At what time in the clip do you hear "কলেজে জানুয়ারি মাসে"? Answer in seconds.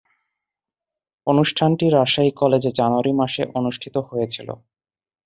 2.41-3.43